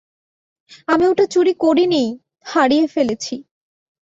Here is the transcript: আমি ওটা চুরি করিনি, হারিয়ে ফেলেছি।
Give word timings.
আমি 0.87 1.03
ওটা 1.07 1.25
চুরি 1.25 1.53
করিনি, 1.55 2.03
হারিয়ে 2.45 2.85
ফেলেছি। 2.87 3.35